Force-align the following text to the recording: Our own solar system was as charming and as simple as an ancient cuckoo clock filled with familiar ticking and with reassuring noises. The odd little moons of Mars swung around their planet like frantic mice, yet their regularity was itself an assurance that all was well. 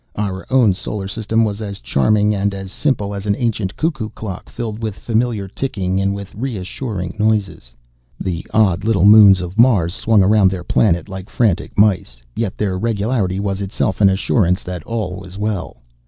Our 0.15 0.47
own 0.49 0.73
solar 0.73 1.07
system 1.07 1.43
was 1.45 1.61
as 1.61 1.77
charming 1.79 2.33
and 2.33 2.55
as 2.55 2.71
simple 2.71 3.13
as 3.13 3.27
an 3.27 3.35
ancient 3.37 3.77
cuckoo 3.77 4.09
clock 4.09 4.49
filled 4.49 4.81
with 4.81 4.95
familiar 4.97 5.47
ticking 5.47 6.01
and 6.01 6.15
with 6.15 6.33
reassuring 6.33 7.13
noises. 7.19 7.75
The 8.19 8.43
odd 8.51 8.83
little 8.83 9.05
moons 9.05 9.41
of 9.41 9.59
Mars 9.59 9.93
swung 9.93 10.23
around 10.23 10.49
their 10.49 10.63
planet 10.63 11.07
like 11.07 11.29
frantic 11.29 11.77
mice, 11.77 12.17
yet 12.35 12.57
their 12.57 12.79
regularity 12.79 13.39
was 13.39 13.61
itself 13.61 14.01
an 14.01 14.09
assurance 14.09 14.63
that 14.63 14.81
all 14.85 15.17
was 15.17 15.37
well. 15.37 15.77